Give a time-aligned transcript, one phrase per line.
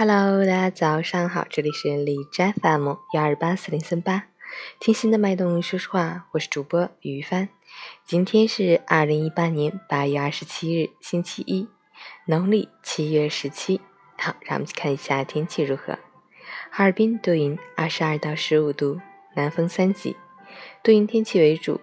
[0.00, 4.28] Hello，大家早上好，这里是荔枝 FM 幺二八四零三八，
[4.78, 7.48] 听心的脉动，说实话，我是主播于帆。
[8.04, 11.66] 今天是二零一八年八月二十七日，星期一，
[12.26, 13.80] 农历七月十七。
[14.16, 15.98] 好，让我们去看一下天气如何。
[16.70, 19.00] 哈尔滨多云，二十二到十五度，
[19.34, 20.16] 南风三级，
[20.80, 21.80] 多云天气为主。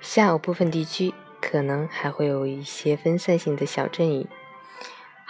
[0.00, 4.26] 下午部分地区可能还会有一些分散性的小阵雨。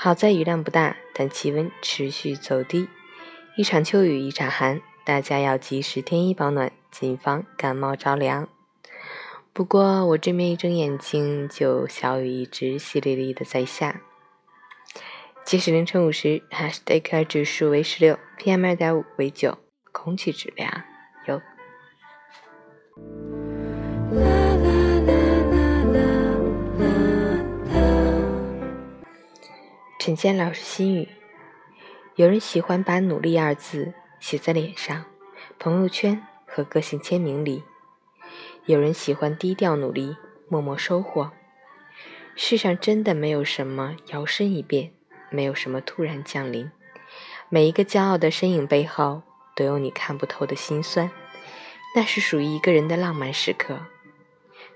[0.00, 2.88] 好在雨量不大，但气温持续走低。
[3.56, 8.48] 一场秋雨一场寒，大家要及时添衣保暖，谨防感冒着凉。
[9.52, 14.00] 不过我这边一睁眼睛，就小雨一直淅沥沥的在下。
[15.44, 16.44] 截止凌晨五时
[16.86, 19.58] ，AQI 指数为十六，PM 二点五为九，
[19.90, 20.84] 空气质量
[21.26, 21.42] 优。
[30.09, 31.06] 陈坚老师心语：
[32.14, 35.05] 有人喜欢把“努力”二字写在脸上、
[35.59, 37.62] 朋友圈和个性签名里；
[38.64, 40.17] 有人喜欢低调努力、
[40.48, 41.33] 默默收获。
[42.34, 44.92] 世上真的没有什么摇身一变，
[45.29, 46.70] 没有什么突然降临。
[47.51, 49.20] 每一个骄傲的身影背后，
[49.55, 51.11] 都有你看不透的心酸。
[51.95, 53.79] 那是属于一个人的浪漫时刻。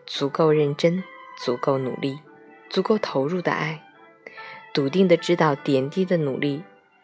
[0.05, 1.03] 足够认真，
[1.39, 2.21] 足够努力，
[2.69, 3.83] 足够投入的爱。
[4.73, 6.62] 笃定的知道，点滴的努力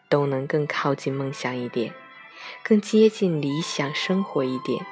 [0.09, 1.93] 都能更靠近梦想一点，
[2.63, 4.85] 更接近理想生活一点，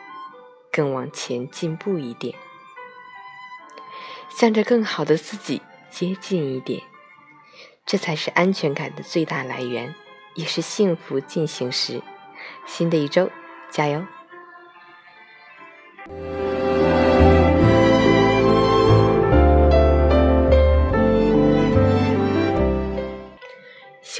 [0.71, 2.35] 更往前进步一点，
[4.29, 6.83] 向着更好的自己接近一点，
[7.85, 9.95] 这才是安全感的最大来源，
[10.35, 12.01] 也是幸福进行时。
[12.67, 13.31] 新的一周，
[13.71, 14.05] 加油！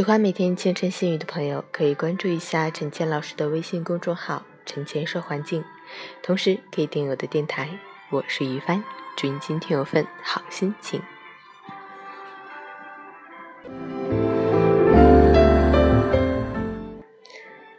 [0.07, 5.61] 喜欢每天清晨心语的朋友，可以关注一下陈倩老师的微信公众号“陈倩说环境”，
[6.23, 7.67] 同时可以订阅我的电台。
[8.09, 8.81] 我是于帆，
[9.17, 11.01] 祝你今天有份好心情。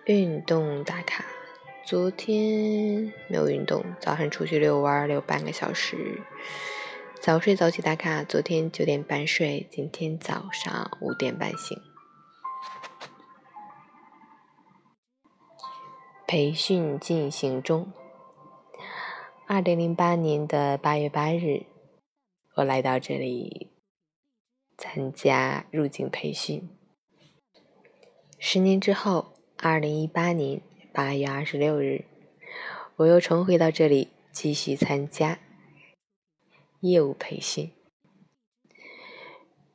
[0.04, 1.24] 运动打卡，
[1.86, 6.20] 昨天没有运动，早上出去遛弯遛半个小时。
[7.18, 11.80] 早睡早起打卡，昨天九点半睡，今天早上五点半醒。
[16.28, 17.90] 培训进行中。
[19.46, 21.64] 二零零八年的八月八日，
[22.56, 23.70] 我来到这里
[24.76, 26.68] 参加入境培训。
[28.38, 30.60] 十年之后，二零一八年
[30.92, 32.04] 八月二十六日，
[32.96, 35.38] 我又重回到这里继续参加
[36.80, 37.72] 业务培训。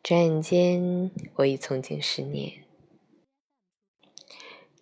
[0.03, 2.62] 转眼间，我已从警十年。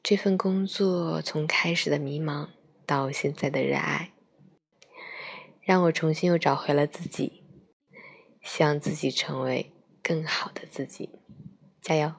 [0.03, 2.49] 这份工作从开始的迷茫
[2.87, 4.11] 到现在的热爱，
[5.61, 7.43] 让我重新又找回了自己，
[8.41, 11.11] 希望自己成为更好的自己，
[11.81, 12.13] 加油！